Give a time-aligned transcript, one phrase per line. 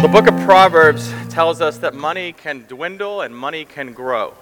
[0.00, 4.32] The book of Proverbs tells us that money can dwindle and money can grow.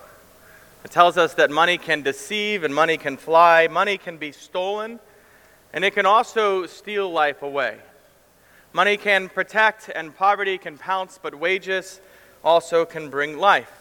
[0.85, 5.01] It tells us that money can deceive and money can fly, money can be stolen,
[5.73, 7.77] and it can also steal life away.
[8.73, 12.01] Money can protect and poverty can pounce, but wages
[12.45, 13.73] also can bring life.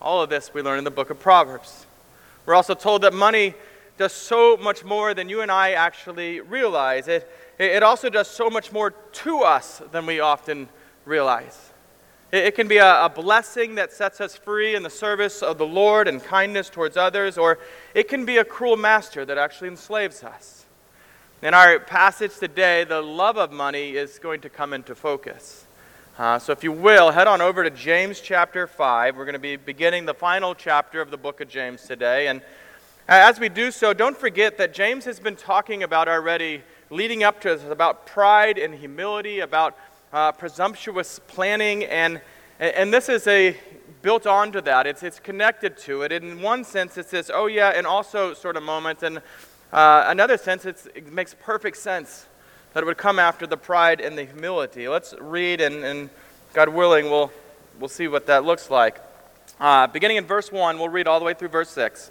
[0.00, 1.84] All of this we learn in the book of Proverbs.
[2.46, 3.52] We're also told that money
[3.98, 7.06] does so much more than you and I actually realize.
[7.06, 10.68] It, it also does so much more to us than we often
[11.04, 11.70] realize.
[12.32, 16.06] It, can be a, blessing that sets us free in the service of the Lord
[16.06, 17.58] and kindness towards others, or
[17.92, 20.64] it can be a cruel master that actually enslaves us.
[21.42, 25.66] In our passage today, the love of money is going to come into focus.
[26.18, 29.16] Uh, so, if you will, head on over to James chapter 5.
[29.16, 32.28] We're going to be beginning the final chapter of the book of James today.
[32.28, 32.42] And
[33.08, 37.40] as we do so, don't forget that James has been talking about already, leading up
[37.40, 39.76] to this, is about pride and humility, about
[40.12, 42.20] uh, presumptuous planning, and,
[42.58, 43.56] and this is a
[44.02, 44.86] built onto that.
[44.86, 46.10] It's, it's connected to it.
[46.10, 49.02] In one sense, it's this, oh yeah, and also sort of moment.
[49.02, 49.18] And
[49.72, 52.26] uh, another sense, it makes perfect sense
[52.72, 54.88] that it would come after the pride and the humility.
[54.88, 56.10] Let's read, and, and
[56.52, 57.30] God willing, we'll,
[57.78, 59.00] we'll see what that looks like.
[59.60, 62.10] Uh, beginning in verse 1, we'll read all the way through verse 6.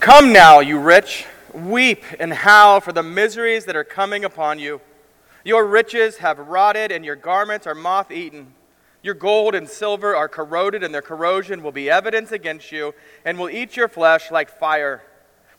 [0.00, 4.80] Come now, you rich, weep and howl for the miseries that are coming upon you.
[5.44, 8.54] Your riches have rotted, and your garments are moth eaten.
[9.02, 13.38] Your gold and silver are corroded, and their corrosion will be evidence against you, and
[13.38, 15.02] will eat your flesh like fire.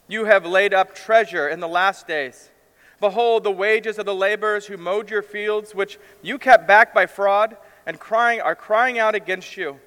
[0.08, 2.52] You have laid up treasure in the last days.
[3.00, 7.08] Behold, the wages of the laborers who mowed your fields, which you kept back by
[7.08, 9.80] fraud, and crying are crying out against you.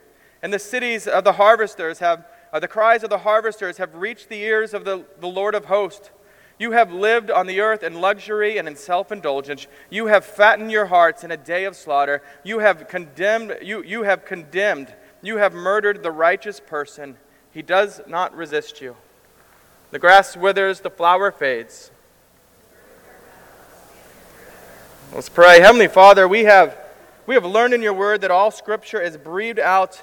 [0.42, 4.28] And the cities of the harvesters have, uh, the cries of the harvesters have reached
[4.28, 6.10] the ears of the, the Lord of hosts.
[6.56, 9.66] You have lived on the earth in luxury and in self indulgence.
[9.90, 12.22] You have fattened your hearts in a day of slaughter.
[12.44, 17.16] You have condemned, you, you have condemned, you have murdered the righteous person.
[17.50, 18.94] He does not resist you.
[19.90, 21.90] The grass withers, the flower fades.
[25.12, 25.60] Let's pray.
[25.60, 26.78] Heavenly Father, we have,
[27.26, 30.00] we have learned in your word that all scripture is breathed out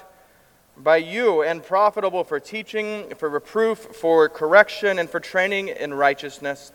[0.82, 6.72] by you and profitable for teaching, for reproof, for correction, and for training in righteousness.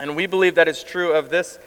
[0.00, 1.58] And we believe that is true of this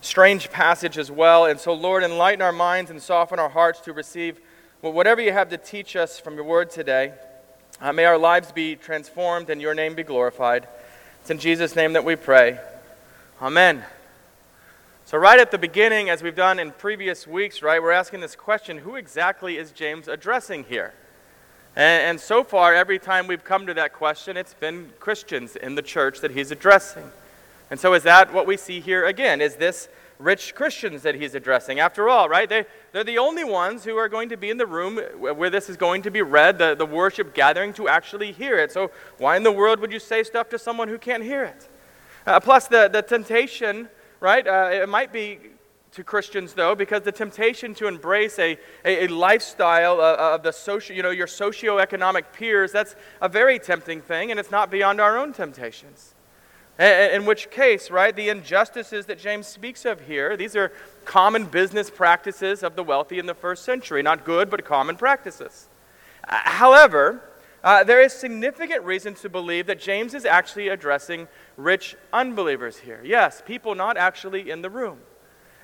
[0.00, 1.44] strange passage as well.
[1.44, 4.40] And so, Lord, enlighten our minds and soften our hearts to receive
[4.80, 7.12] whatever you have to teach us from your word today.
[7.80, 10.66] Uh, may our lives be transformed and your name be glorified.
[11.20, 12.58] It's in Jesus' name that we pray.
[13.40, 13.84] Amen.
[15.04, 18.34] So, right at the beginning, as we've done in previous weeks, right, we're asking this
[18.34, 20.94] question who exactly is James addressing here?
[21.78, 25.76] And, and so far, every time we've come to that question, it's been Christians in
[25.76, 27.10] the church that he's addressing.
[27.70, 29.40] And so, is that what we see here again?
[29.40, 29.88] Is this
[30.18, 31.78] rich Christians that he's addressing.
[31.78, 32.48] After all, right?
[32.48, 35.70] They, they're the only ones who are going to be in the room where this
[35.70, 38.72] is going to be read, the, the worship gathering, to actually hear it.
[38.72, 41.68] So, why in the world would you say stuff to someone who can't hear it?
[42.26, 43.88] Uh, plus, the, the temptation,
[44.20, 44.46] right?
[44.46, 45.38] Uh, it might be
[45.92, 50.52] to Christians, though, because the temptation to embrace a, a, a lifestyle of, of the
[50.52, 55.00] social, you know, your socioeconomic peers, that's a very tempting thing, and it's not beyond
[55.00, 56.14] our own temptations.
[56.78, 60.70] In which case, right, the injustices that James speaks of here, these are
[61.04, 64.00] common business practices of the wealthy in the first century.
[64.00, 65.66] Not good, but common practices.
[66.22, 67.20] Uh, however,
[67.64, 71.26] uh, there is significant reason to believe that James is actually addressing
[71.56, 73.00] rich unbelievers here.
[73.04, 74.98] Yes, people not actually in the room.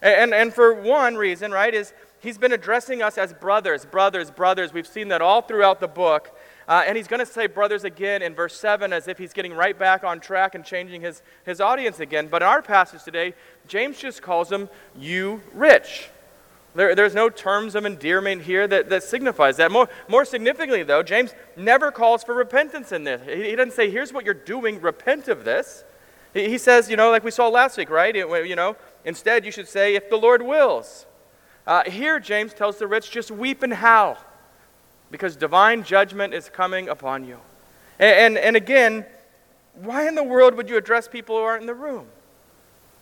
[0.04, 4.70] And, and for one reason, right, is he's been addressing us as brothers, brothers, brothers.
[4.70, 6.38] We've seen that all throughout the book.
[6.69, 9.54] Uh, and he's going to say brothers again in verse 7 as if he's getting
[9.54, 12.28] right back on track and changing his, his audience again.
[12.28, 13.32] But in our passage today,
[13.66, 16.10] James just calls them you rich.
[16.75, 19.72] There, there's no terms of endearment here that, that signifies that.
[19.72, 23.22] More, more significantly, though, James never calls for repentance in this.
[23.26, 25.84] He, he doesn't say, here's what you're doing, repent of this.
[26.34, 28.15] He, he says, you know, like we saw last week, right?
[28.15, 31.06] It, you know, Instead, you should say, if the Lord wills.
[31.66, 34.18] Uh, here, James tells the rich, just weep and howl,
[35.10, 37.39] because divine judgment is coming upon you.
[37.98, 39.06] And, and, and again,
[39.74, 42.06] why in the world would you address people who aren't in the room?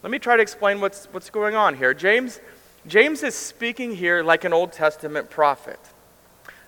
[0.03, 1.95] Let me try to explain what's, what's going on here.
[1.95, 2.41] James,
[2.87, 5.79] James is speaking here like an Old Testament prophet.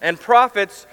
[0.00, 0.86] And prophets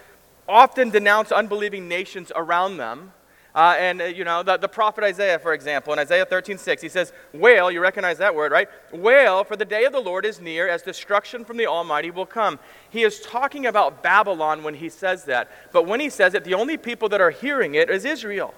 [0.48, 3.14] often denounce unbelieving nations around them
[3.54, 6.82] uh, and, uh, you know, the, the prophet Isaiah, for example, in Isaiah 13, 6,
[6.82, 8.70] he says, Wail, you recognize that word, right?
[8.94, 12.26] Wail, for the day of the Lord is near, as destruction from the Almighty will
[12.26, 12.60] come.
[12.90, 15.50] He is talking about Babylon when he says that.
[15.74, 18.54] But when he says it, the only people that are hearing it is Israel.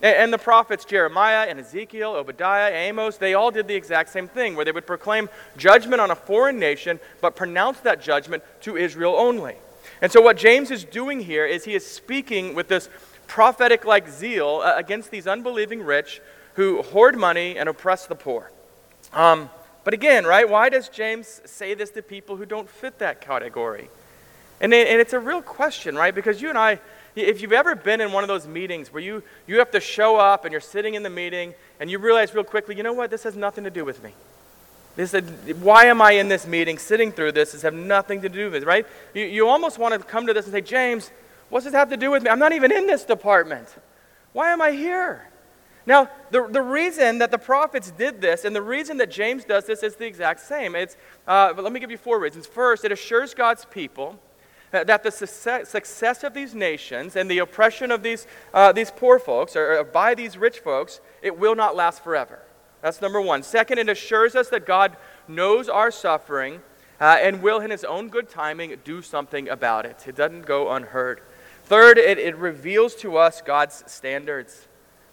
[0.00, 4.26] And, and the prophets Jeremiah and Ezekiel, Obadiah, Amos, they all did the exact same
[4.26, 5.28] thing, where they would proclaim
[5.58, 9.56] judgment on a foreign nation, but pronounce that judgment to Israel only.
[10.02, 12.88] And so, what James is doing here is he is speaking with this
[13.26, 16.20] prophetic like zeal uh, against these unbelieving rich
[16.54, 18.50] who hoard money and oppress the poor.
[19.12, 19.50] Um,
[19.84, 23.88] but again, right, why does James say this to people who don't fit that category?
[24.60, 26.14] And, and it's a real question, right?
[26.14, 26.80] Because you and I,
[27.16, 30.16] if you've ever been in one of those meetings where you, you have to show
[30.16, 33.10] up and you're sitting in the meeting and you realize real quickly, you know what,
[33.10, 34.12] this has nothing to do with me.
[34.96, 35.12] This,
[35.60, 37.52] why am I in this meeting, sitting through this?
[37.52, 38.86] This has nothing to do with it, right?
[39.14, 41.10] You, you almost want to come to this and say, James,
[41.48, 42.30] what's this have to do with me?
[42.30, 43.68] I'm not even in this department.
[44.32, 45.28] Why am I here?
[45.86, 49.64] Now, the, the reason that the prophets did this and the reason that James does
[49.64, 50.74] this is the exact same.
[50.74, 50.96] It's,
[51.26, 52.46] uh, but let me give you four reasons.
[52.46, 54.18] First, it assures God's people
[54.72, 59.56] that the success of these nations and the oppression of these, uh, these poor folks,
[59.56, 62.40] or, or by these rich folks, it will not last forever.
[62.82, 63.42] That's number one.
[63.42, 64.96] Second, it assures us that God
[65.28, 66.60] knows our suffering
[67.00, 70.04] uh, and will, in his own good timing, do something about it.
[70.06, 71.20] It doesn't go unheard.
[71.64, 74.66] Third, it, it reveals to us God's standards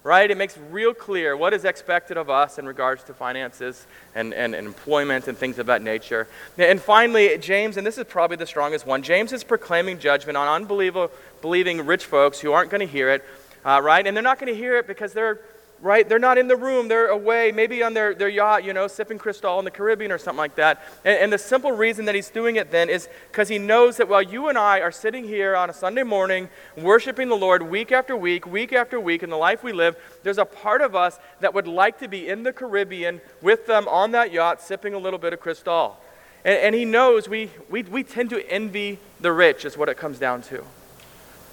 [0.08, 0.31] right?
[0.31, 3.86] It makes real clear what is expected of us in regards to finances
[4.16, 6.30] and, and, and, employment and things of that nature.
[6.58, 10.48] And finally, James, and this is probably the strongest one, James is proclaiming judgment on
[10.48, 11.10] unbelieving
[11.42, 13.25] believing rich folks who aren't going to hear it,
[13.66, 14.08] uh, right?
[14.08, 15.42] And they're not going to hear it because they're
[15.82, 16.08] right?
[16.08, 16.88] They're not in the room.
[16.88, 20.18] They're away, maybe on their, their yacht, you know, sipping Cristal in the Caribbean or
[20.18, 20.82] something like that.
[21.06, 24.08] And, and the simple reason that he's doing it then is because he knows that
[24.08, 27.92] while you and I are sitting here on a Sunday morning worshiping the Lord week
[27.92, 31.20] after week, week after week in the life we live, there's a part of us
[31.40, 35.00] that would like to be in the Caribbean with them on that yacht sipping a
[35.00, 35.98] little bit of Cristal.
[36.44, 39.98] And, and he knows we, we, we tend to envy the rich, is what it
[39.98, 40.64] comes down to.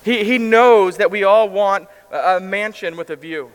[0.04, 3.50] He, he knows that we all want a, a mansion with a view.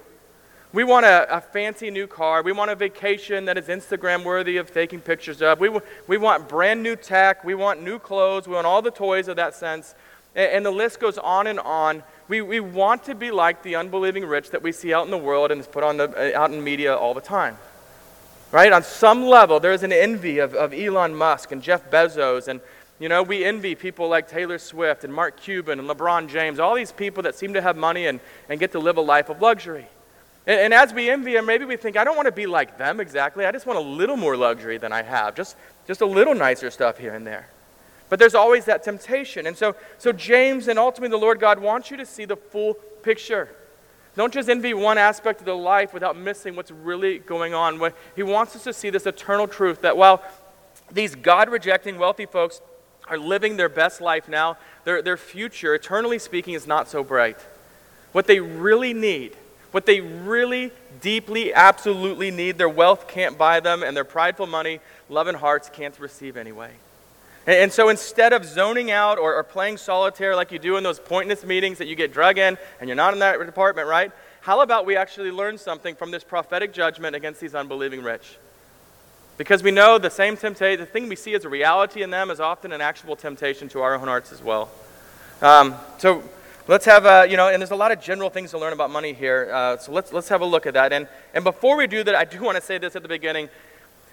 [0.72, 2.44] We want a, a, fancy new car.
[2.44, 5.60] We want a vacation that is Instagram worthy of taking pictures of.
[5.60, 5.72] We,
[6.06, 7.44] we want brand new tech.
[7.44, 8.48] We want new clothes.
[8.48, 9.96] We want all the toys of that sense.
[10.36, 12.04] And, and the list goes on and on.
[12.28, 15.18] We, we want to be like the unbelieving rich that we see out in the
[15.18, 17.58] world and is put on the, uh, out in media all the time.
[18.52, 18.72] Right?
[18.72, 22.48] On some level, there's an envy of, of Elon Musk and Jeff Bezos.
[22.48, 22.62] And,
[23.00, 26.76] you know, we envy people like Taylor Swift and Mark Cuban and LeBron James, all
[26.76, 28.20] these people that seem to have money and,
[28.50, 29.88] and get to live a life of luxury.
[30.50, 32.80] And, and as we envy them, maybe we think, I don't want to be like
[32.80, 33.46] them exactly.
[33.46, 35.56] I just want a little more luxury than I have, just,
[35.86, 37.48] just a little nicer stuff here and there.
[38.10, 39.46] But there's always that temptation.
[39.46, 42.74] And so, so James and ultimately the Lord God wants you to see the full
[43.04, 43.56] picture.
[44.16, 47.80] Don't just envy one aspect of the life without missing what's really going on.
[48.16, 50.24] He wants us to see this eternal truth that while
[50.92, 52.60] these God rejecting wealthy folks
[53.08, 57.38] are living their best life now, their, their future, eternally speaking, is not so bright.
[58.14, 59.38] What they really need
[59.72, 60.72] what they really,
[61.02, 64.80] deeply, absolutely need, their wealth can't buy them, and their prideful money,
[65.10, 66.72] loving hearts can't receive anyway.
[67.46, 70.84] And, and so instead of zoning out or, or playing solitaire like you do in
[70.84, 74.12] those pointless meetings that you get drug in and you're not in that department, right?
[74.42, 78.38] How about we actually learn something from this prophetic judgment against these unbelieving rich?
[79.38, 82.30] Because we know the same temptation, the thing we see as a reality in them
[82.30, 84.70] is often an actual temptation to our own hearts as well.
[85.42, 86.24] Um, so
[86.70, 88.92] Let's have a, you know, and there's a lot of general things to learn about
[88.92, 89.50] money here.
[89.52, 90.94] Uh, so let's, let's have a look at that.
[90.94, 93.50] And, and before we do that, I do want to say this at the beginning.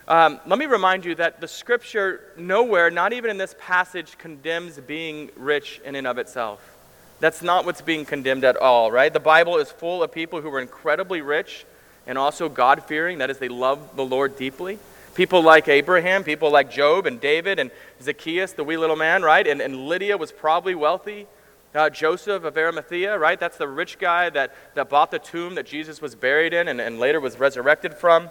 [0.08, 4.80] Um, let me remind you that the scripture nowhere, not even in this passage, condemns
[4.80, 6.78] being rich in and of itself.
[7.20, 9.12] That's not what's being condemned at all, right?
[9.12, 11.66] The Bible is full of people who were incredibly rich
[12.06, 13.18] and also God fearing.
[13.18, 14.78] That is, they love the Lord deeply.
[15.14, 17.70] People like Abraham, people like Job and David and
[18.00, 19.46] Zacchaeus, the wee little man, right?
[19.46, 21.26] And, and Lydia was probably wealthy.
[21.76, 23.38] Uh, Joseph of Arimathea, right?
[23.38, 26.80] That's the rich guy that, that bought the tomb that Jesus was buried in and,
[26.80, 28.30] and later was resurrected from.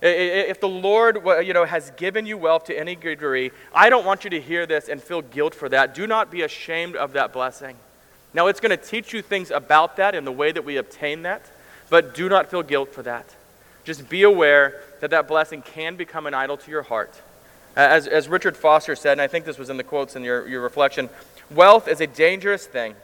[0.00, 4.24] If the Lord you know, has given you wealth to any degree, I don't want
[4.24, 5.94] you to hear this and feel guilt for that.
[5.94, 7.76] Do not be ashamed of that blessing.
[8.32, 11.22] Now, it's going to teach you things about that and the way that we obtain
[11.22, 11.42] that,
[11.90, 13.34] but do not feel guilt for that.
[13.84, 17.20] Just be aware that that blessing can become an idol to your heart.
[17.76, 20.48] As, as Richard Foster said, and I think this was in the quotes in your,
[20.48, 21.10] your reflection,
[21.50, 22.94] Wealth is a dangerous thing.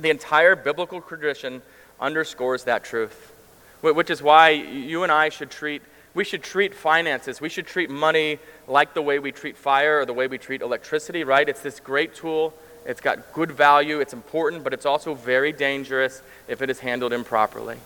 [0.00, 1.62] The entire biblical tradition
[2.00, 3.32] underscores that truth,
[3.80, 5.82] which is why you and I should treat
[6.12, 10.04] we should treat finances, we should treat money like the way we treat fire or
[10.04, 11.48] the way we treat electricity, right?
[11.48, 12.52] It's this great tool.
[12.84, 17.12] It's got good value, it's important, but it's also very dangerous if it is handled
[17.12, 17.76] improperly.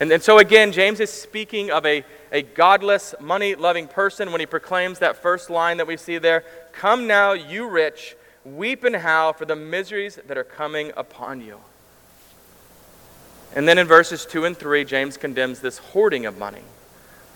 [0.00, 4.38] And, and so, again, James is speaking of a, a godless, money loving person when
[4.40, 8.14] he proclaims that first line that we see there Come now, you rich,
[8.56, 11.58] Weep and howl for the miseries that are coming upon you.
[13.54, 16.62] And then in verses 2 and 3, James condemns this hoarding of money.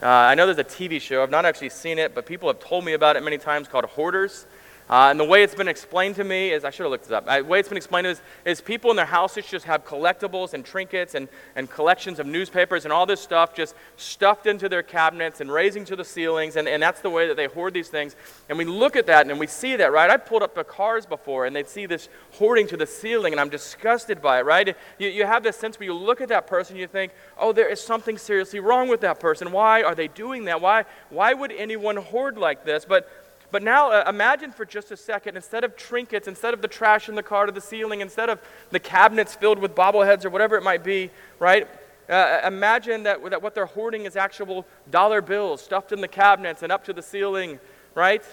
[0.02, 2.60] Uh, I know there's a TV show, I've not actually seen it, but people have
[2.60, 4.46] told me about it many times called Hoarders.
[4.92, 7.12] Uh, and the way it's been explained to me is, I should have looked it
[7.12, 7.24] up.
[7.26, 10.52] Uh, the way it's been explained is, is people in their houses just have collectibles
[10.52, 14.82] and trinkets and, and collections of newspapers and all this stuff just stuffed into their
[14.82, 16.56] cabinets and raising to the ceilings.
[16.56, 18.16] And, and that's the way that they hoard these things.
[18.50, 20.10] And we look at that and we see that, right?
[20.10, 23.40] I pulled up the cars before and they'd see this hoarding to the ceiling and
[23.40, 24.76] I'm disgusted by it, right?
[24.98, 27.54] You, you have this sense where you look at that person and you think, oh,
[27.54, 29.52] there is something seriously wrong with that person.
[29.52, 30.60] Why are they doing that?
[30.60, 32.84] Why, why would anyone hoard like this?
[32.84, 33.08] But
[33.52, 37.10] but now uh, imagine for just a second, instead of trinkets, instead of the trash
[37.10, 38.40] in the car to the ceiling, instead of
[38.70, 41.68] the cabinets filled with bobbleheads or whatever it might be, right?
[42.08, 46.08] Uh, uh, imagine that, that what they're hoarding is actual dollar bills stuffed in the
[46.08, 47.60] cabinets and up to the ceiling,
[47.94, 48.24] right?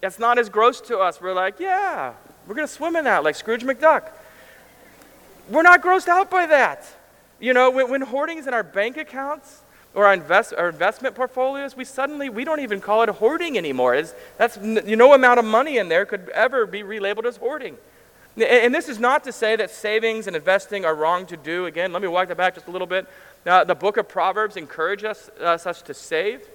[0.00, 1.20] It's not as gross to us.
[1.20, 2.14] We're like, yeah,
[2.46, 4.10] we're going to swim in that like Scrooge McDuck.
[5.50, 6.86] We're not grossed out by that.
[7.40, 9.62] You know, when, when hoarding is in our bank accounts,
[9.96, 13.94] or our, invest, our investment portfolios, we suddenly, we don't even call it hoarding anymore.
[13.94, 17.78] It's, that's, no amount of money in there could ever be relabeled as hoarding.
[18.34, 21.64] And, and this is not to say that savings and investing are wrong to do.
[21.64, 23.06] Again, let me walk that back just a little bit.
[23.46, 26.46] Uh, the book of Proverbs encourages us, us to save,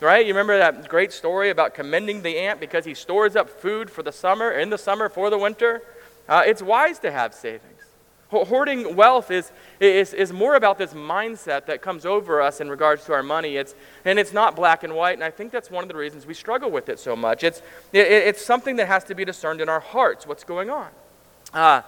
[0.00, 0.26] right?
[0.26, 4.02] You remember that great story about commending the ant because he stores up food for
[4.02, 5.82] the summer, in the summer, for the winter?
[6.28, 7.77] Uh, it's wise to have savings.
[8.30, 13.06] Hoarding wealth is, is, is more about this mindset that comes over us in regards
[13.06, 13.56] to our money.
[13.56, 16.26] It's, and it's not black and white, and I think that's one of the reasons
[16.26, 17.42] we struggle with it so much.
[17.42, 20.88] It's, it, it's something that has to be discerned in our hearts, what's going on.
[21.54, 21.80] Uh,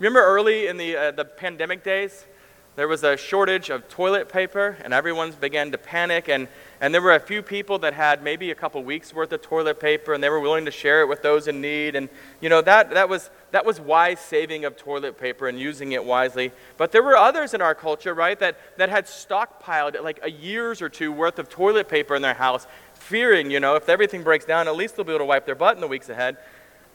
[0.00, 2.26] remember early in the, uh, the pandemic days?
[2.74, 6.28] There was a shortage of toilet paper, and everyone began to panic.
[6.28, 6.48] And,
[6.80, 9.80] and there were a few people that had maybe a couple weeks worth of toilet
[9.80, 11.96] paper, and they were willing to share it with those in need.
[11.96, 12.08] And,
[12.40, 16.04] you know, that, that, was, that was wise saving of toilet paper and using it
[16.04, 16.52] wisely.
[16.76, 20.82] But there were others in our culture, right, that, that had stockpiled like a year's
[20.82, 24.44] or two worth of toilet paper in their house, fearing, you know, if everything breaks
[24.44, 26.36] down, at least they'll be able to wipe their butt in the weeks ahead.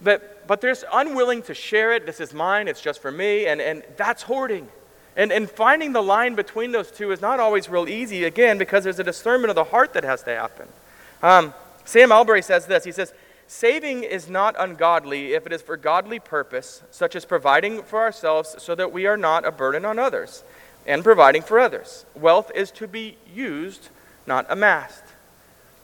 [0.02, 2.06] But, but they're unwilling to share it.
[2.06, 3.48] This is mine, it's just for me.
[3.48, 4.70] And, and that's hoarding.
[5.20, 8.86] And, and finding the line between those two is not always real easy, again, because
[8.86, 10.70] there's a discernment of the heart that has to happen.
[11.22, 13.14] Um, Sam Allberry says this He says,
[13.46, 18.56] Saving is not ungodly if it is for godly purpose, such as providing for ourselves
[18.60, 20.46] so that we are not a burden on others,
[20.88, 22.06] and providing for others.
[22.16, 23.90] Wealth is to be used,
[24.26, 25.04] not amassed.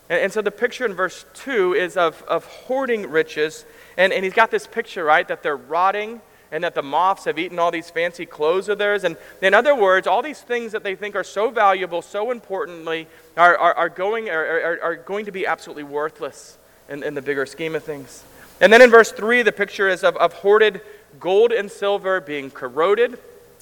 [0.08, 3.66] And, and so the picture in verse 2 is of, of hoarding riches.
[3.98, 6.22] And, and he's got this picture, right, that they're rotting
[6.56, 9.04] and that the moths have eaten all these fancy clothes of theirs.
[9.04, 13.08] And in other words, all these things that they think are so valuable, so importantly,
[13.36, 16.56] are, are, are going, are, are, going to be absolutely worthless
[16.88, 18.24] in, in the bigger scheme of things.
[18.58, 20.80] And then in verse 3, the picture is of, of hoarded
[21.20, 23.18] gold and silver being corroded.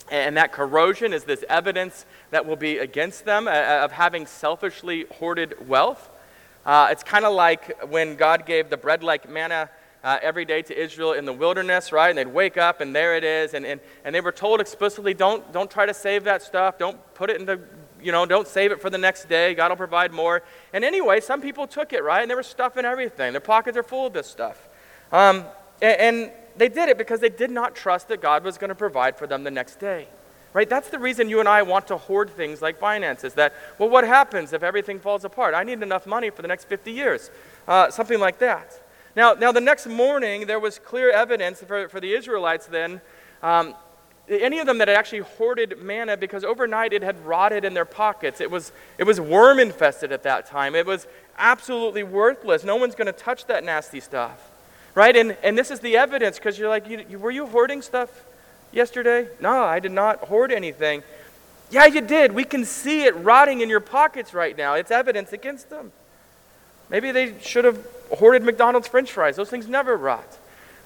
[0.09, 3.51] And that corrosion is this evidence that will be against them uh,
[3.83, 6.09] of having selfishly hoarded wealth.
[6.65, 9.69] Uh, it's kind of like when God gave the bread like manna
[10.05, 12.11] uh, every day to Israel in the wilderness, right?
[12.11, 13.55] And they'd wake up and there it is.
[13.55, 16.79] And, and, and they were told explicitly don't, don't try to save that stuff.
[16.79, 17.59] Don't put it in the,
[18.03, 19.55] you know, don't save it for the next day.
[19.55, 20.43] God will provide more.
[20.75, 22.21] And anyway, some people took it, right?
[22.21, 23.33] And they were stuffing everything.
[23.33, 24.69] Their pockets are full of this stuff.
[25.11, 25.47] Um,
[25.81, 28.75] and, and they did it because they did not trust that God was going to
[28.75, 30.07] provide for them the next day.
[30.53, 30.69] Right?
[30.69, 33.35] That's the reason you and I want to hoard things like finances.
[33.35, 35.55] That, well, what happens if everything falls apart?
[35.55, 37.31] I need enough money for the next 50 years.
[37.67, 38.84] Uh, something like that.
[39.17, 43.01] Now, now, the next morning, there was clear evidence for, for the Israelites then,
[43.43, 43.75] um,
[44.29, 47.85] any of them that had actually hoarded manna, because overnight it had rotted in their
[47.85, 48.41] pockets.
[48.41, 50.75] It was, it was worm infested at that time.
[50.75, 51.07] It was
[51.37, 52.65] absolutely worthless.
[52.65, 54.51] No one's going to touch that nasty stuff.
[54.95, 55.15] Right?
[55.15, 58.09] And, and this is the evidence, because you're like, you, you, were you hoarding stuff
[58.73, 59.29] yesterday?
[59.41, 61.03] No, I did not hoard anything.
[61.71, 62.33] Yeah, you did.
[62.33, 64.75] We can see it rotting in your pockets right now.
[64.75, 65.93] It's evidence against them.
[66.89, 67.79] Maybe they should have
[68.13, 69.37] hoarded McDonald's french fries.
[69.37, 70.39] Those things never rot.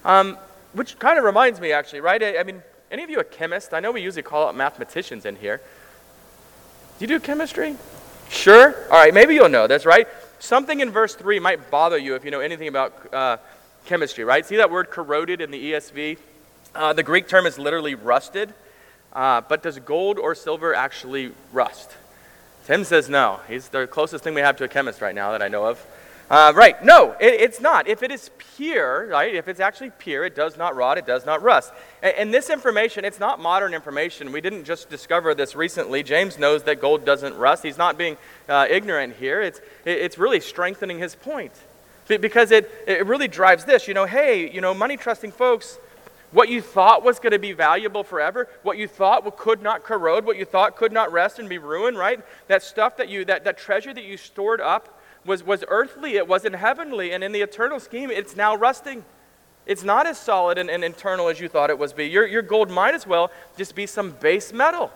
[0.04, 0.38] Um,
[0.72, 2.22] which kind of reminds me, actually, right?
[2.22, 3.74] I, I, mean, any of you a chemist?
[3.74, 5.60] I know we usually call out mathematicians in here.
[6.98, 7.76] Do you do chemistry?
[8.28, 8.74] Sure?
[8.90, 10.06] All right, maybe you'll know this, right?
[10.38, 13.36] Something in verse 3 might bother you if you know anything about uh,
[13.86, 14.44] chemistry, right?
[14.44, 16.18] See that word corroded in the ESV?
[16.74, 18.52] Uh, the Greek term is literally rusted.
[19.12, 21.90] Uh, but does gold or silver actually rust?
[22.66, 23.40] Tim says no.
[23.48, 25.84] He's the closest thing we have to a chemist right now that I know of.
[26.30, 27.88] Uh, right, no, it, it's not.
[27.88, 31.24] If it is pure, right, if it's actually pure, it does not rot, it does
[31.24, 31.72] not rust.
[32.02, 34.30] And, and, this information, it's not modern information.
[34.30, 36.02] We didn't just discover this recently.
[36.02, 37.62] James knows that gold doesn't rust.
[37.62, 39.40] He's not being uh, ignorant here.
[39.40, 41.52] It's, it, it's really strengthening his point.
[42.08, 45.78] Because it, it really drives this, you know, hey, you know, money trusting folks,
[46.30, 50.26] What you thought was going to be valuable forever, what you thought could not corrode,
[50.26, 52.20] what you thought could not rest and be ruined, right?
[52.48, 54.97] That stuff that you, that, that treasure that you stored up
[55.28, 59.04] was, was earthly, it wasn't heavenly, and in the eternal scheme, it's now rusting.
[59.66, 62.06] It's not as solid and, and internal as you thought it was be.
[62.06, 64.90] Your, your gold might as well just be some base metal.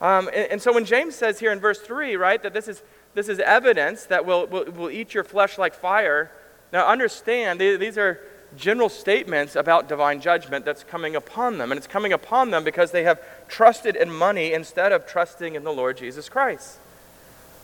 [0.00, 2.82] Um, and, and, so when James says here in verse 3, right, that this is,
[3.14, 6.30] this is evidence that will, will, will eat your flesh like fire,
[6.72, 8.20] now understand, these are
[8.56, 11.70] general statements about divine judgment that's coming upon them.
[11.70, 15.64] And it's coming upon them because they have trusted in money instead of trusting in
[15.64, 16.78] the Lord Jesus Christ.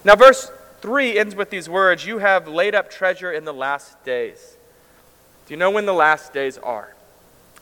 [0.04, 0.50] Now, verse
[0.82, 4.56] 3 ends with these words You have laid up treasure in the last days.
[5.46, 6.94] Do you know when the last days are?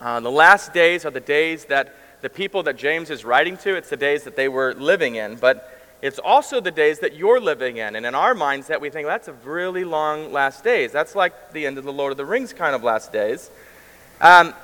[0.00, 3.76] Uh, the last days are the days that the people that James is writing to,
[3.76, 5.36] it's the days that they were living in.
[5.36, 7.94] But it's also the days that you're living in.
[7.94, 10.92] And in our minds, that we think that's a really long last days.
[10.92, 13.50] That's like the end of the Lord of the Rings kind of last days.
[14.20, 14.54] Um,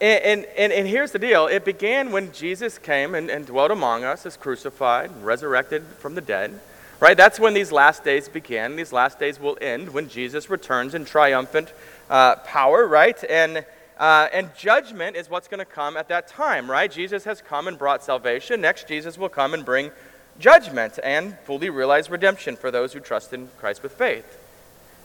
[0.00, 4.02] and, and, and, here's the deal it began when Jesus came and, and dwelt among
[4.02, 6.58] us as crucified, and resurrected from the dead.
[7.00, 7.16] Right?
[7.16, 8.76] That's when these last days began.
[8.76, 11.72] These last days will end when Jesus returns in triumphant
[12.08, 13.22] uh, power, right?
[13.28, 13.64] And,
[13.98, 16.90] uh, and judgment is what's going to come at that time, right?
[16.90, 18.60] Jesus has come and brought salvation.
[18.60, 19.90] Next, Jesus will come and bring
[20.38, 24.38] judgment and fully realize redemption for those who trust in Christ with faith.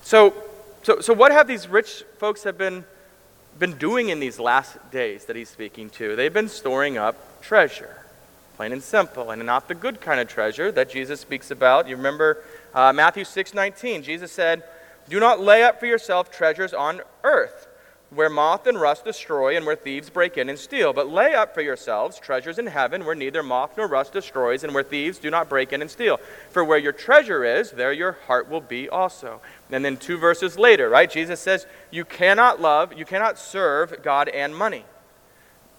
[0.01, 0.33] So,
[0.83, 2.85] so, so what have these rich folks have been,
[3.57, 6.15] been doing in these last days that he's speaking to?
[6.15, 7.98] They've been storing up treasure,
[8.59, 11.87] plain and simple, and not the good kind of treasure that Jesus speaks about.
[11.87, 14.03] You remember uh, Matthew 6:19.
[14.03, 14.63] Jesus said,
[15.07, 17.67] "Do not lay up for yourself treasures on earth."
[18.11, 20.93] where moth and rust destroy and where thieves break in and steal.
[20.93, 24.73] But lay up for yourselves treasures in heaven where neither moth nor rust destroys and
[24.73, 26.19] where thieves do not break in and steal.
[26.49, 29.41] For where your treasure is, there your heart will be also.
[29.69, 34.27] And then two verses later, right, Jesus says, You cannot love, you cannot serve God
[34.27, 34.85] and money.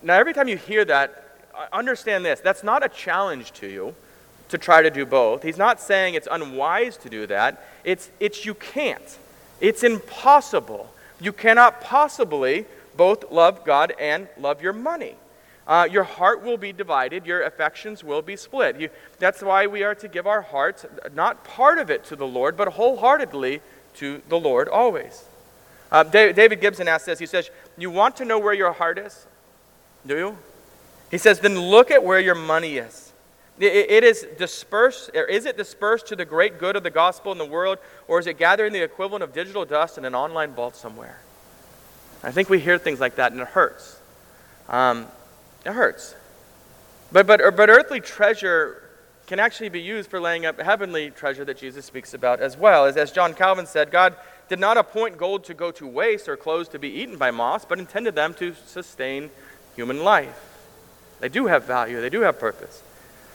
[0.01, 1.30] Now, every time you hear that,
[1.73, 3.95] understand this that's not a challenge to you
[4.51, 5.43] to try to do both.
[5.43, 9.19] He's not saying it's unwise to do that, it's, it's you can't,
[9.61, 10.93] it's impossible.
[11.21, 12.65] You cannot possibly
[12.97, 15.15] both love God and love your money.
[15.67, 18.81] Uh, your heart will be divided, your affections will be split.
[18.81, 20.85] You, that's why we are to give our hearts,
[21.15, 23.61] not part of it to the Lord, but wholeheartedly
[23.97, 25.25] to the Lord always.
[25.93, 27.19] Uh, David Gibson asks this.
[27.19, 29.27] He says, You want to know where your heart is?
[30.07, 30.39] Do you?
[31.11, 33.11] He says, Then look at where your money is
[33.61, 37.39] it is dispersed, or is it dispersed to the great good of the gospel in
[37.39, 40.77] the world, or is it gathering the equivalent of digital dust in an online vault
[40.77, 41.21] somewhere?
[42.23, 43.99] I think we hear things like that, and it hurts.
[44.69, 45.07] Um,
[45.65, 46.15] it hurts.
[47.13, 48.83] But, but, but earthly treasure
[49.27, 52.87] can actually be used for laying up heavenly treasure that Jesus speaks about as well.
[52.87, 54.17] As, as John Calvin said, God
[54.49, 57.67] did not appoint gold to go to waste or clothes to be eaten by moths,
[57.69, 59.31] but intended them to sustain
[59.77, 60.50] human life.
[61.21, 62.83] They do have value, they do have purpose.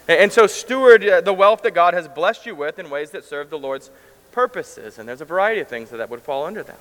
[0.07, 3.25] And so, steward uh, the wealth that God has blessed you with in ways that
[3.25, 3.89] serve the Lord's
[4.31, 4.99] purposes.
[4.99, 6.79] And there's a variety of things that would fall under that.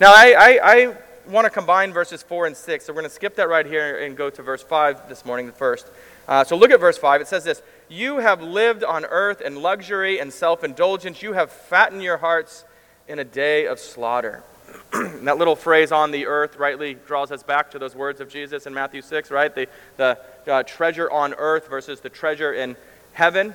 [0.00, 0.96] Now, I, I, I
[1.28, 2.84] want to combine verses 4 and 6.
[2.84, 5.52] So, we're going to skip that right here and go to verse 5 this morning
[5.52, 5.86] first.
[6.26, 7.20] Uh, so, look at verse 5.
[7.20, 11.52] It says this You have lived on earth in luxury and self indulgence, you have
[11.52, 12.64] fattened your hearts
[13.06, 14.42] in a day of slaughter.
[15.22, 18.66] that little phrase on the earth rightly draws us back to those words of Jesus
[18.66, 19.54] in Matthew 6, right?
[19.54, 22.76] The, the uh, treasure on earth versus the treasure in
[23.12, 23.54] heaven.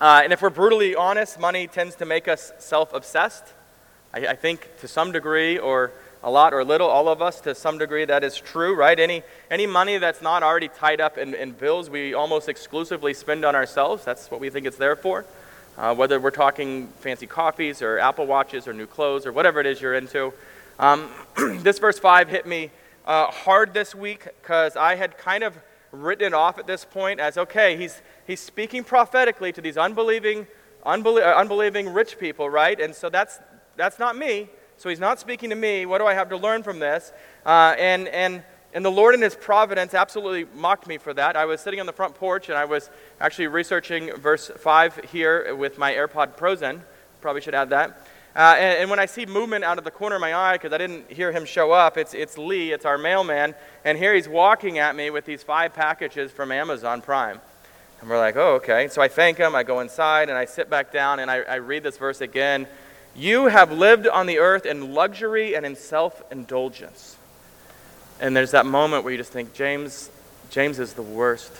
[0.00, 3.44] Uh, and if we're brutally honest, money tends to make us self obsessed.
[4.14, 5.90] I, I, think to some degree, or
[6.22, 8.98] a lot or little, all of us to some degree, that is true, right?
[8.98, 13.44] Any, any money that's not already tied up in, in bills, we almost exclusively spend
[13.44, 14.04] on ourselves.
[14.04, 15.24] That's what we think it's there for.
[15.78, 19.66] Uh, whether we're talking fancy coffees or Apple Watches or new clothes or whatever it
[19.66, 20.34] is you're into.
[20.76, 22.72] Um, this verse 5 hit me
[23.06, 25.56] uh, hard this week because I had kind of
[25.92, 30.48] written it off at this point as okay, he's, he's speaking prophetically to these unbelieving,
[30.84, 32.80] unbelie- uh, unbelieving rich people, right?
[32.80, 33.38] And so that's,
[33.76, 34.48] that's not me.
[34.78, 35.86] So he's not speaking to me.
[35.86, 37.12] What do I have to learn from this?
[37.46, 38.42] Uh, and, and,
[38.74, 41.36] and the Lord in his providence absolutely mocked me for that.
[41.36, 45.54] I was sitting on the front porch and I was actually researching verse 5 here
[45.54, 46.82] with my AirPod Pros in.
[47.20, 48.06] Probably should add that.
[48.36, 50.72] Uh, and, and, when I see movement out of the corner of my eye, because
[50.72, 53.54] I didn't hear him show up, it's, it's Lee, it's our mailman,
[53.84, 57.40] and here he's walking at me with these five packages from Amazon Prime.
[58.00, 58.86] And we're like, oh, okay.
[58.88, 61.56] So I thank him, I go inside, and I sit back down, and I, I
[61.56, 62.68] read this verse again.
[63.16, 67.17] You have lived on the earth in luxury and in self indulgence.
[68.20, 70.10] And there's that moment where you just think, James,
[70.50, 71.52] James is the worst.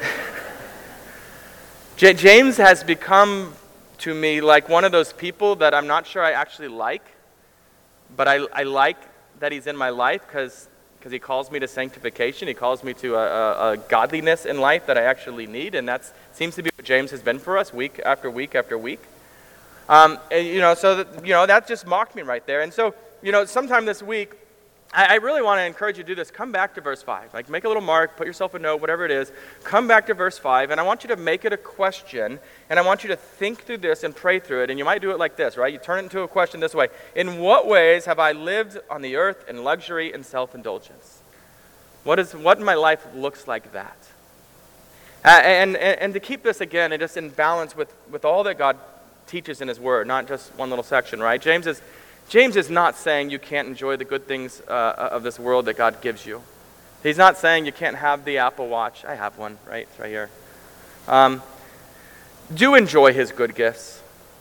[1.96, 3.54] James has become
[3.98, 7.04] to me like one of those people that I'm not sure I actually like,
[8.16, 8.96] but I, I like
[9.40, 10.68] that he's in my life because
[11.02, 12.46] because He calls me to sanctification.
[12.46, 15.88] He calls me to a, a, a, godliness in life that I actually need, and
[15.88, 19.00] that seems to be what James has been for us week after week after week.
[19.88, 22.60] Um, and, you know, so that, you know that just mocked me right there.
[22.60, 24.34] And so, you know, sometime this week,
[24.94, 26.30] I, really want to encourage you to do this.
[26.30, 27.32] Come back to verse 5.
[27.32, 29.32] Like, make a little mark, put yourself a note, whatever it is.
[29.64, 32.78] Come back to verse 5, and I want you to make it a question, and
[32.78, 34.70] I want you to think through this and pray through it.
[34.70, 35.72] And you might do it like this, right?
[35.72, 39.00] You turn it into a question this way In what ways have I lived on
[39.00, 41.20] the earth in luxury and self indulgence?
[42.04, 43.96] What, is, what in my life looks like that?
[45.24, 48.42] Uh, and, and, and to keep this again, and just in balance with, with all
[48.44, 48.76] that God
[49.26, 51.40] teaches in His Word, not just one little section, right?
[51.40, 51.80] James is
[52.32, 55.76] James is not saying you can't enjoy the good things uh, of this world that
[55.76, 56.40] God gives you.
[57.02, 59.04] He's not saying you can't have the Apple Watch.
[59.04, 59.86] I have one, right?
[59.86, 60.30] It's right here.
[61.06, 61.42] Um,
[62.54, 64.00] do enjoy his good gifts.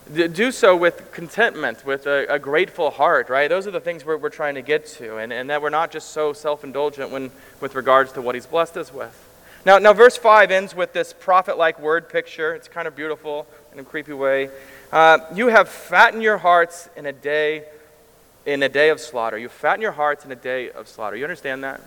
[0.10, 3.50] Do so with contentment, with a, a, grateful heart, right?
[3.50, 5.92] Those are the things we're, we're trying to get to, and, and that we're not
[5.92, 9.28] just so self indulgent when, with regards to what he's blessed us with.
[9.66, 12.56] Now, now, verse 5 ends with this prophet like word picture.
[12.56, 14.50] It's kind of beautiful in a creepy way.
[14.94, 17.66] Uh, you have fattened your hearts in a day
[18.46, 19.38] in a day of slaughter.
[19.38, 21.16] You fatten your hearts in a day of slaughter.
[21.16, 21.82] You understand that?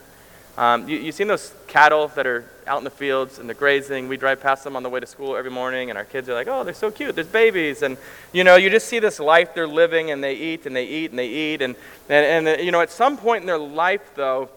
[0.56, 4.06] Um, you, you've seen those cattle that are out in the fields and they're grazing.
[4.06, 6.34] We drive past them on the way to school every morning, and our kids are
[6.34, 7.16] like, oh, they're so cute.
[7.16, 7.82] There's babies.
[7.82, 7.96] And,
[8.32, 11.10] you know, you just see this life they're living, and they eat, and they eat,
[11.10, 11.60] and they eat.
[11.60, 11.74] And,
[12.08, 14.48] and, and you know, at some point in their life, though,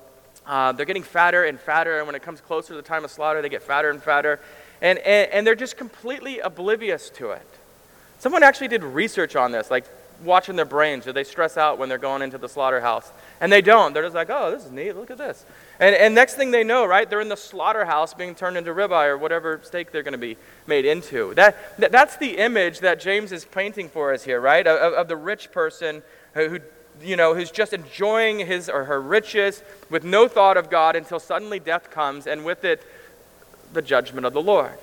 [0.45, 1.97] uh, they're getting fatter and fatter.
[1.97, 4.39] And when it comes closer to the time of slaughter, they get fatter and fatter.
[4.81, 7.47] And, and, and they're just completely oblivious to it.
[8.19, 9.85] Someone actually did research on this, like
[10.23, 11.05] watching their brains.
[11.05, 13.11] Do they stress out when they're going into the slaughterhouse?
[13.39, 13.93] And they don't.
[13.93, 14.93] They're just like, oh, this is neat.
[14.93, 15.45] Look at this.
[15.79, 19.07] And, and next thing they know, right, they're in the slaughterhouse being turned into ribeye
[19.07, 21.33] or whatever steak they're going to be made into.
[21.35, 25.07] That, that, that's the image that James is painting for us here, right, of, of
[25.07, 26.01] the rich person
[26.33, 26.59] who,
[27.01, 31.19] you know, who's just enjoying his or her riches with no thought of God until
[31.19, 32.81] suddenly death comes, and with it,
[33.73, 34.77] the judgment of the Lord.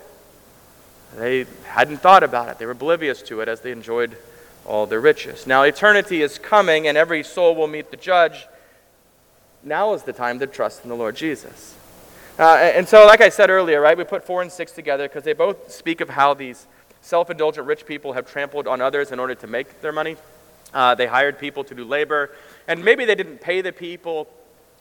[1.16, 2.58] They hadn't thought about it.
[2.58, 4.16] They were oblivious to it as they enjoyed
[4.66, 5.46] all their riches.
[5.46, 8.46] Now, eternity is coming, and every soul will meet the judge.
[9.62, 11.74] Now is the time to trust in the Lord Jesus.
[12.38, 15.22] Uh, and so, like I said earlier, right, we put four and six together because
[15.22, 16.66] they both speak of how these
[17.00, 20.16] self indulgent rich people have trampled on others in order to make their money.
[20.72, 22.32] Uh, they hired people to do labor,
[22.66, 24.28] and maybe they didn't pay the people,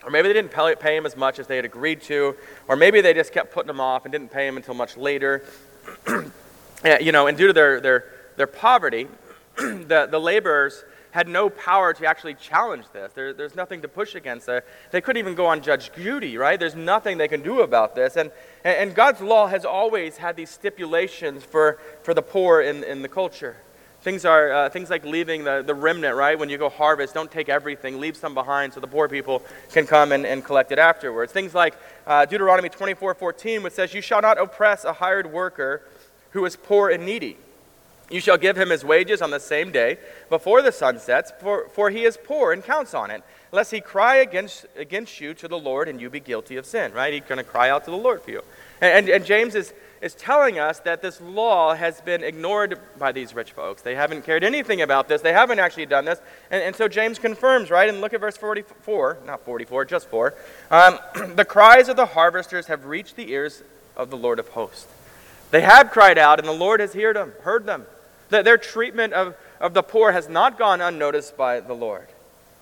[0.04, 2.36] or maybe they didn't pay, pay them as much as they had agreed to,
[2.68, 5.44] or maybe they just kept putting them off and didn't pay them until much later.
[7.00, 9.08] you know, and due to their, their, their poverty,
[9.58, 13.14] the, the laborers had no power to actually challenge this.
[13.14, 14.64] There, there's nothing to push against there.
[14.90, 16.60] They couldn't even go on Judge Judy, right?
[16.60, 18.18] There's nothing they can do about this.
[18.18, 18.32] And,
[18.64, 23.08] and God's law has always had these stipulations for, for the poor in, in the
[23.08, 23.58] culture.
[24.02, 26.38] Things, are, uh, things like leaving the, the remnant, right?
[26.38, 29.86] When you go harvest, don't take everything, leave some behind so the poor people can
[29.86, 31.32] come and, and collect it afterwards.
[31.32, 31.76] Things like
[32.08, 35.84] uh, Deuteronomy 24 14, which says, You shall not oppress a hired worker
[36.32, 37.38] who is poor and needy.
[38.14, 39.98] You shall give him his wages on the same day
[40.30, 43.82] before the sun sets, for, for he is poor and counts on it, lest he
[43.82, 47.12] cry against, against you to the Lord and you be guilty of sin, right?
[47.12, 48.44] He's going to cry out to the Lord for you.
[48.82, 53.14] And, and, and James is, is telling us that this law has been ignored by
[53.14, 53.82] these rich folks.
[53.82, 56.22] They haven't cared anything about this, they haven't actually done this.
[56.52, 57.90] And, and so James confirms, right?
[57.90, 60.36] And look at verse 44, not 44, just 4.
[60.70, 61.00] Um,
[61.36, 63.64] the cries of the harvesters have reached the ears
[63.98, 64.86] of the Lord of hosts.
[65.50, 67.34] They have cried out, and the Lord has heard them.
[67.42, 67.88] Heard them.
[68.42, 72.08] Their treatment of, of the poor has not gone unnoticed by the Lord.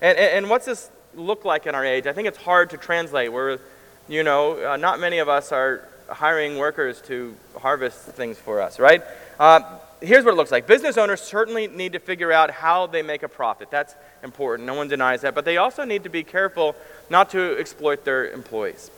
[0.02, 2.08] And, and, and what's this look like in our age?
[2.08, 3.32] I think it's hard to translate.
[3.32, 3.60] We're,
[4.08, 8.80] you know, uh, not many of us are hiring workers to harvest things for us,
[8.80, 9.04] right?
[9.40, 9.62] Uh,
[10.02, 13.24] here's what it looks like business owners certainly need to figure out how they make
[13.24, 13.70] a profit.
[13.72, 14.68] That's important.
[14.68, 15.36] No one denies that.
[15.36, 16.76] But they also need to be careful
[17.10, 18.92] not to exploit their employees.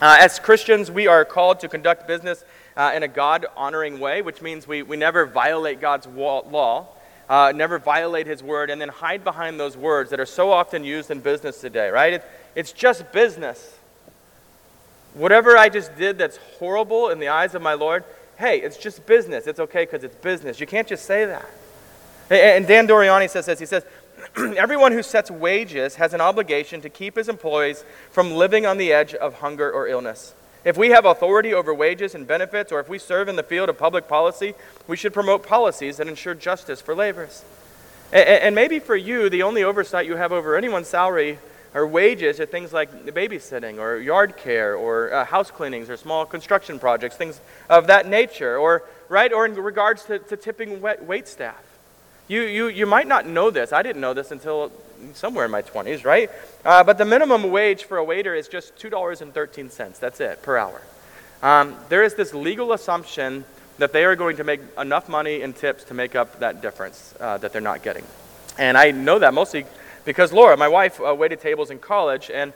[0.00, 2.44] Uh, as Christians, we are called to conduct business
[2.76, 6.86] uh, in a God honoring way, which means we, we never violate God's law,
[7.28, 10.84] uh, never violate His word, and then hide behind those words that are so often
[10.84, 12.14] used in business today, right?
[12.14, 13.78] It, it's just business.
[15.14, 18.04] Whatever I just did that's horrible in the eyes of my Lord,
[18.36, 19.46] hey, it's just business.
[19.46, 20.58] It's okay because it's business.
[20.58, 21.46] You can't just say that.
[22.30, 23.60] And Dan Doriani says this.
[23.60, 23.84] He says,
[24.36, 28.92] Everyone who sets wages has an obligation to keep his employees from living on the
[28.92, 30.34] edge of hunger or illness.
[30.64, 33.68] If we have authority over wages and benefits, or if we serve in the field
[33.68, 34.54] of public policy,
[34.86, 37.44] we should promote policies that ensure justice for laborers.
[38.12, 41.38] And, and maybe for you, the only oversight you have over anyone's salary
[41.74, 46.24] or wages are things like babysitting or yard care or uh, house cleanings or small
[46.24, 51.02] construction projects, things of that nature, or, right, or in regards to, to tipping wait,
[51.02, 51.62] wait staff.
[52.28, 53.72] You, you, you might not know this.
[53.72, 54.72] I didn't know this until
[55.12, 56.30] somewhere in my 20s, right?
[56.64, 59.98] Uh, but the minimum wage for a waiter is just $2.13.
[59.98, 60.80] That's it per hour.
[61.42, 63.44] Um, there is this legal assumption
[63.78, 67.14] that they are going to make enough money in tips to make up that difference
[67.20, 68.04] uh, that they're not getting.
[68.58, 69.66] And I know that mostly
[70.04, 72.52] because Laura, my wife, uh, waited tables in college, and,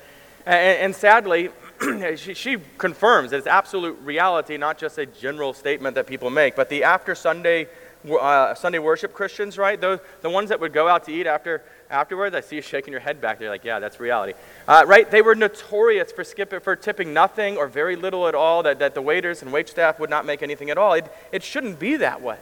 [0.47, 1.51] and, and sadly,
[2.17, 6.57] she, she, confirms that it's absolute reality, not just a general statement that people make,
[6.57, 7.69] but the after Sunday,
[8.13, 9.81] uh, Sunday worship Christians, right?
[9.81, 12.35] Those, the ones that would go out to eat after afterwards.
[12.35, 14.35] I see you shaking your head back there, like, yeah, that's reality.
[14.67, 15.11] Uh, right?
[15.11, 18.95] They were notorious for, skip, for tipping nothing or very little at all, that, that
[18.95, 20.95] the waiters and wait staff would not make anything at all.
[20.95, 22.39] It, it shouldn't be that way.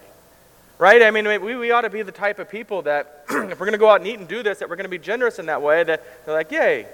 [0.79, 1.03] Right?
[1.03, 3.73] I mean, we, we ought to be the type of people that, if we're going
[3.73, 5.47] to go out and eat and do this, that we're going to be generous in
[5.47, 6.87] that way, that they're like, yay,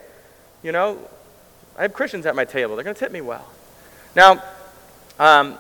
[0.63, 0.99] you know,
[1.77, 2.77] I have Christians at my table.
[2.77, 3.49] They're going to tip me well.
[4.15, 4.43] Now,
[5.19, 5.59] um,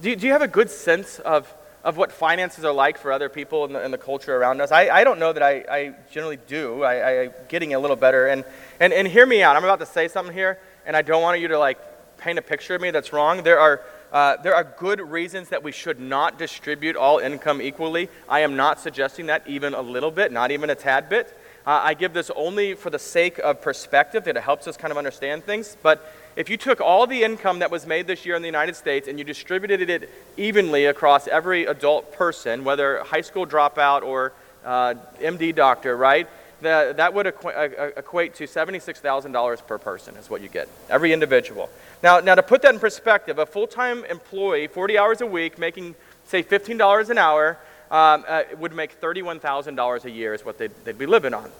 [0.00, 1.52] do, do you have a good sense of
[1.84, 4.72] of what finances are like for other people in the, the culture around us.
[4.72, 6.82] I, I don't know that I, I generally do.
[6.82, 8.26] I, I'm getting a little better.
[8.26, 8.42] And,
[8.80, 9.54] and, and hear me out.
[9.54, 11.78] I'm about to say something here, and I don't want you to like
[12.16, 13.42] paint a picture of me that's wrong.
[13.42, 18.08] There are, uh, there are good reasons that we should not distribute all income equally.
[18.30, 21.38] I am not suggesting that even a little bit, not even a tad bit.
[21.66, 24.90] Uh, I give this only for the sake of perspective, that it helps us kind
[24.90, 25.76] of understand things.
[25.82, 28.74] But if you took all the income that was made this year in the United
[28.76, 34.32] States and you distributed it evenly across every adult person, whether high school dropout or
[34.64, 36.28] uh, MD doctor, right?
[36.60, 41.68] That would equ- uh, equate to $76,000 per person, is what you get, every individual.
[42.02, 45.58] Now, now, to put that in perspective, a full time employee, 40 hours a week,
[45.58, 45.94] making,
[46.24, 47.58] say, $15 an hour,
[47.90, 51.50] um, uh, would make $31,000 a year, is what they'd, they'd be living on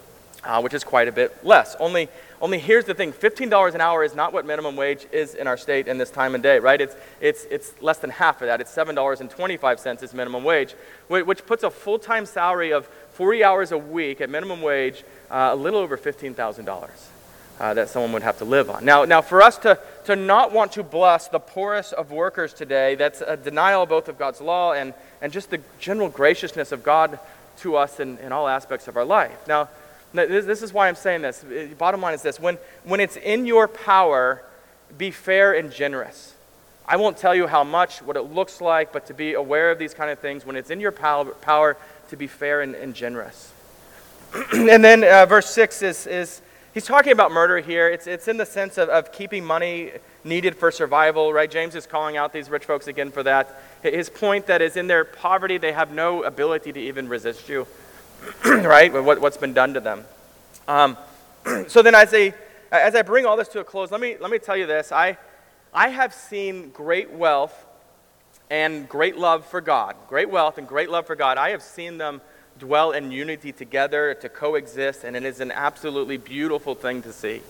[0.45, 1.75] uh, which is quite a bit less.
[1.79, 2.07] Only,
[2.39, 5.57] only here's the thing $15 an hour is not what minimum wage is in our
[5.57, 6.79] state in this time and day, right?
[6.79, 8.61] It's, it's, it's less than half of that.
[8.61, 10.75] It's $7.25 is minimum wage,
[11.09, 15.49] which puts a full time salary of 40 hours a week at minimum wage uh,
[15.53, 16.89] a little over $15,000.
[17.57, 18.83] Uh, that someone would have to live on.
[18.83, 22.95] Now, now, for us to, to not want to bless the poorest of workers today,
[22.95, 27.17] that's a denial both of God's law and, and just the general graciousness of God
[27.59, 29.47] to us in, in all aspects of our life.
[29.47, 29.69] Now,
[30.15, 31.43] this, this is why I'm saying this.
[31.77, 34.43] Bottom line is this when, when it's in your power,
[34.97, 36.33] be fair and generous.
[36.87, 39.79] I won't tell you how much, what it looks like, but to be aware of
[39.79, 41.77] these kind of things when it's in your power, power
[42.09, 43.51] to be fair and, and generous.
[44.53, 46.41] and then uh, verse 6 is, is
[46.73, 47.89] he's talking about murder here.
[47.89, 51.49] It's, it's in the sense of, of keeping money needed for survival, right?
[51.49, 53.61] James is calling out these rich folks again for that.
[53.81, 57.65] His point that is in their poverty, they have no ability to even resist you.
[58.45, 58.91] right?
[58.91, 60.03] What, what's been done to them.
[60.67, 60.97] Um,
[61.67, 62.33] so then, as I,
[62.71, 64.91] as I bring all this to a close, let me, let me tell you this.
[64.91, 65.17] I,
[65.73, 67.65] I have seen great wealth
[68.49, 69.95] and great love for God.
[70.07, 71.37] Great wealth and great love for God.
[71.37, 72.21] I have seen them
[72.59, 77.41] dwell in unity together, to coexist, and it is an absolutely beautiful thing to see.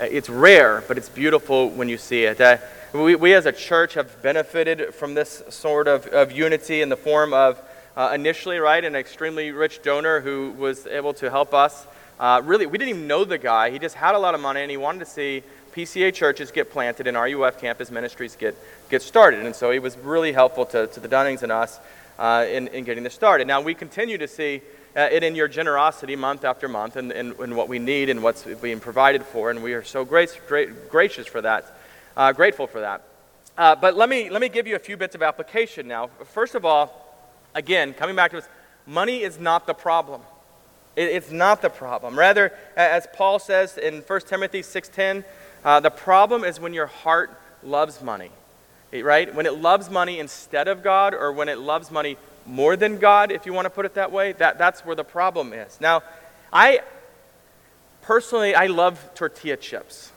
[0.00, 2.40] Uh, it's rare, but it's beautiful when you see it.
[2.40, 2.56] Uh,
[2.92, 6.96] we, we as a church have benefited from this sort of, of unity in the
[6.96, 7.62] form of
[7.96, 11.86] uh, initially, right, an extremely rich donor who was able to help us.
[12.20, 13.70] Uh, really, we didn't even know the guy.
[13.70, 15.42] He just had a lot of money and he wanted to see
[15.74, 18.54] PCA churches get planted and RUF campus ministries get,
[18.88, 19.44] get started.
[19.44, 21.78] And so he was really helpful to, to the Dunnings and us
[22.18, 23.46] uh, in, in getting this started.
[23.46, 24.62] Now, we continue to see
[24.96, 28.22] uh, it in your generosity month after month and, and, and, what we need and
[28.22, 29.50] what's being provided for.
[29.50, 31.76] And we are so grace, great, gracious for that,
[32.16, 33.02] uh, grateful for that.
[33.58, 36.08] Uh, but let me, let me give you a few bits of application now.
[36.32, 37.05] First of all,
[37.56, 38.48] Again, coming back to this,
[38.86, 40.20] money is not the problem.
[40.94, 42.18] It, it's not the problem.
[42.18, 45.24] Rather, as Paul says in 1 Timothy 6.10,
[45.64, 47.30] uh, the problem is when your heart
[47.62, 48.30] loves money,
[48.92, 49.34] right?
[49.34, 53.32] When it loves money instead of God or when it loves money more than God,
[53.32, 55.80] if you want to put it that way, that, that's where the problem is.
[55.80, 56.02] Now,
[56.52, 56.80] I
[58.02, 60.12] personally, I love tortilla chips.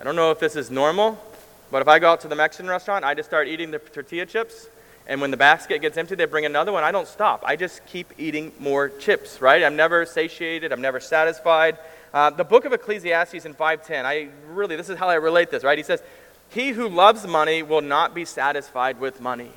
[0.00, 1.22] I don't know if this is normal,
[1.70, 4.24] but if I go out to the Mexican restaurant, I just start eating the tortilla
[4.24, 4.68] chips.
[5.08, 6.84] And when the basket gets empty, they bring another one.
[6.84, 7.42] I don't stop.
[7.44, 9.62] I just keep eating more chips, right?
[9.64, 10.70] I'm never satiated.
[10.70, 11.78] I'm never satisfied.
[12.12, 15.64] Uh, the book of Ecclesiastes in 510, I really, this is how I relate this,
[15.64, 15.78] right?
[15.78, 16.02] He says,
[16.50, 19.50] He who loves money will not be satisfied with money.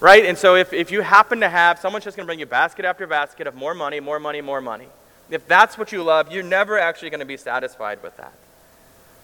[0.00, 0.26] Right?
[0.26, 2.84] And so if, if you happen to have, someone's just going to bring you basket
[2.84, 4.88] after basket of more money, more money, more money.
[5.30, 8.34] If that's what you love, you're never actually going to be satisfied with that.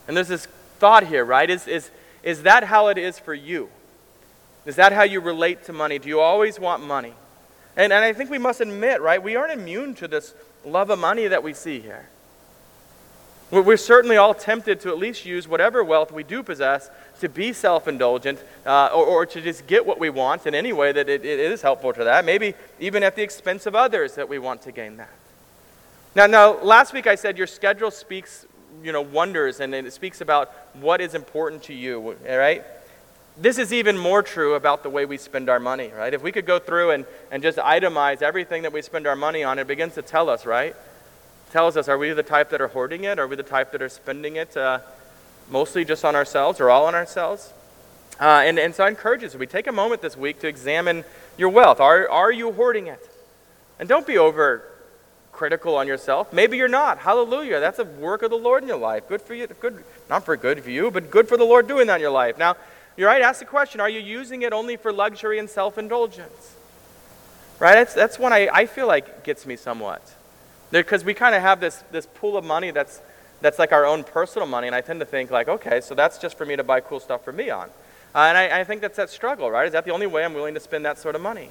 [0.08, 0.46] And there's this
[0.78, 1.50] thought here, right?
[1.50, 1.90] Is, is,
[2.22, 3.68] is that how it is for you?
[4.66, 5.98] Is that how you relate to money?
[5.98, 7.14] Do you always want money?
[7.76, 10.98] And, and I think we must admit, right, we aren't immune to this love of
[10.98, 12.08] money that we see here.
[13.50, 17.52] We're certainly all tempted to at least use whatever wealth we do possess to be
[17.52, 21.08] self indulgent uh, or, or, to just get what we want in any way that
[21.08, 24.38] it, it is helpful to that, maybe even at the expense of others that we
[24.38, 25.10] want to gain that.
[26.14, 28.46] Now, now, last week I said your schedule speaks,
[28.84, 32.64] you know, wonders, and it speaks about what is important to you, right?
[33.40, 36.12] This is even more true about the way we spend our money, right?
[36.12, 39.42] If we could go through and, and just itemize everything that we spend our money
[39.42, 40.72] on, it begins to tell us, right?
[40.72, 43.18] It tells us, are we the type that are hoarding it?
[43.18, 44.80] Are we the type that are spending it uh,
[45.50, 47.54] mostly just on ourselves or all on ourselves?
[48.20, 50.46] Uh, and, and so I encourage you, so we take a moment this week to
[50.46, 51.02] examine
[51.38, 51.80] your wealth.
[51.80, 53.08] Are, are you hoarding it?
[53.78, 54.64] And don't be over
[55.32, 56.30] critical on yourself.
[56.30, 56.98] Maybe you're not.
[56.98, 57.60] Hallelujah.
[57.60, 59.08] That's a work of the Lord in your life.
[59.08, 59.46] Good for you.
[59.46, 62.10] Good, not for good for you, but good for the Lord doing that in your
[62.10, 62.36] life.
[62.36, 62.56] Now,
[62.96, 63.22] you're right.
[63.22, 66.56] Ask the question: Are you using it only for luxury and self-indulgence?
[67.58, 67.74] Right.
[67.74, 70.02] That's that's one I, I feel like gets me somewhat,
[70.70, 73.00] because we kind of have this this pool of money that's
[73.40, 76.18] that's like our own personal money, and I tend to think like, okay, so that's
[76.18, 77.70] just for me to buy cool stuff for me on.
[78.14, 79.66] Uh, and I, I think that's that struggle, right?
[79.66, 81.50] Is that the only way I'm willing to spend that sort of money?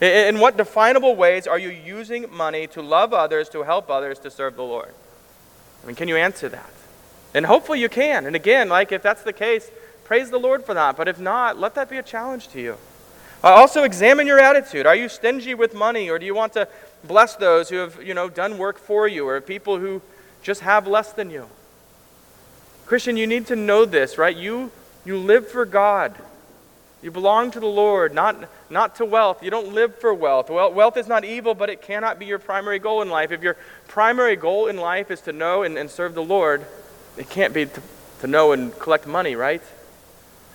[0.00, 4.30] In what definable ways are you using money to love others, to help others, to
[4.30, 4.92] serve the Lord?
[5.82, 6.72] I mean, can you answer that?
[7.34, 8.26] And hopefully you can.
[8.26, 9.70] And again, like if that's the case,
[10.12, 10.94] praise the Lord for that.
[10.98, 12.76] But if not, let that be a challenge to you.
[13.42, 14.84] Uh, also, examine your attitude.
[14.84, 16.68] Are you stingy with money, or do you want to
[17.02, 20.02] bless those who have, you know, done work for you, or people who
[20.42, 21.46] just have less than you?
[22.84, 24.36] Christian, you need to know this, right?
[24.36, 24.70] You
[25.06, 26.14] you live for God.
[27.00, 28.36] You belong to the Lord, not,
[28.68, 29.42] not to wealth.
[29.42, 30.50] You don't live for wealth.
[30.50, 33.32] Well, wealth is not evil, but it cannot be your primary goal in life.
[33.32, 33.56] If your
[33.88, 36.66] primary goal in life is to know and, and serve the Lord,
[37.16, 37.82] it can't be to,
[38.20, 39.62] to know and collect money, right?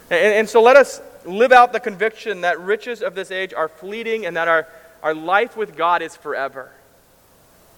[0.10, 3.68] And, and so let us live out the conviction that riches of this age are
[3.68, 4.68] fleeting and that our,
[5.04, 6.72] our life with God is forever.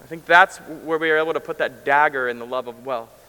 [0.03, 2.85] I think that's where we are able to put that dagger in the love of
[2.85, 3.19] wealth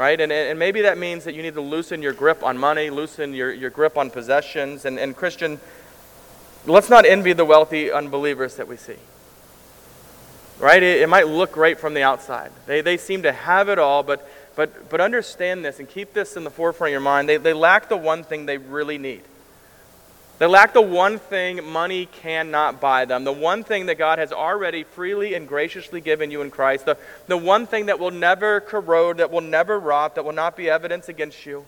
[0.00, 0.18] right?
[0.18, 3.34] And, and maybe that means that you need to loosen your grip on money, loosen
[3.34, 4.86] your, your grip on possessions.
[4.86, 5.60] And, and Christian,
[6.66, 8.96] let's not envy the wealthy unbelievers that we see.
[10.58, 10.82] Right?
[10.82, 12.50] It, it might look great from the outside.
[12.64, 14.26] They, they seem to have it all, but,
[14.60, 17.26] but, but understand this and keep this in the forefront of your mind.
[17.26, 19.22] They, they lack the one thing they really need.
[20.38, 24.32] They lack the one thing money cannot buy them, the one thing that God has
[24.32, 28.60] already freely and graciously given you in Christ, the, the one thing that will never
[28.60, 31.64] corrode, that will never rot, that will not be evidence against you.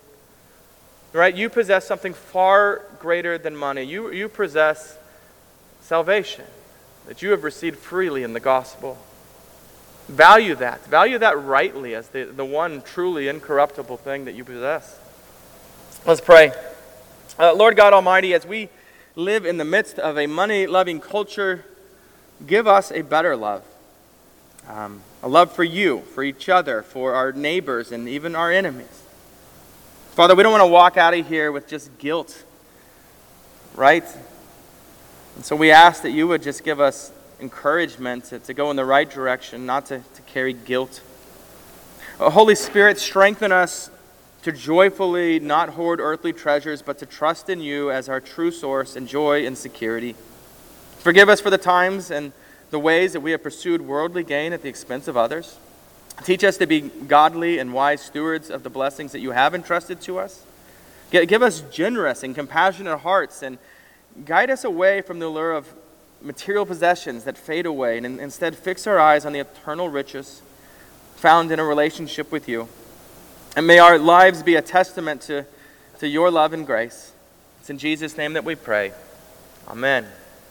[1.14, 1.34] Right?
[1.34, 3.84] You possess something far greater than money.
[3.84, 4.98] You, you possess
[5.80, 6.44] salvation
[7.06, 8.98] that you have received freely in the gospel.
[10.08, 10.84] Value that.
[10.86, 14.98] Value that rightly as the, the one truly incorruptible thing that you possess.
[16.04, 16.52] Let's pray.
[17.38, 18.68] Uh, Lord God Almighty, as we
[19.14, 21.64] live in the midst of a money loving culture,
[22.46, 23.64] give us a better love.
[24.68, 29.02] Um, a love for you, for each other, for our neighbors, and even our enemies.
[30.12, 32.44] Father, we don't want to walk out of here with just guilt,
[33.74, 34.04] right?
[35.36, 37.12] And so we ask that you would just give us
[37.42, 41.02] encouragement to, to go in the right direction, not to, to carry guilt.
[42.18, 43.90] Uh, Holy Spirit, strengthen us
[44.42, 48.96] to joyfully not hoard earthly treasures, but to trust in you as our true source
[48.96, 50.14] and joy and security.
[50.98, 52.32] Forgive us for the times and
[52.70, 55.58] the ways that we have pursued worldly gain at the expense of others.
[56.24, 60.00] Teach us to be godly and wise stewards of the blessings that you have entrusted
[60.02, 60.44] to us.
[61.10, 63.58] Give us generous and compassionate hearts and
[64.24, 65.72] guide us away from the lure of
[66.22, 70.42] material possessions that fade away and instead fix our eyes on the eternal riches
[71.16, 72.68] found in a relationship with you.
[73.56, 75.46] And may our lives be a testament to,
[75.98, 77.12] to your love and grace.
[77.60, 78.92] It's in Jesus' name that we pray.
[79.68, 80.06] Amen.